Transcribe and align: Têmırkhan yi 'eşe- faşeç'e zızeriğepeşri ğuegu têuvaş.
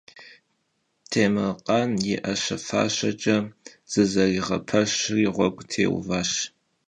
Têmırkhan 1.09 1.91
yi 2.05 2.15
'eşe- 2.21 2.57
faşeç'e 2.67 3.35
zızeriğepeşri 3.91 5.25
ğuegu 5.35 5.63
têuvaş. 5.71 6.31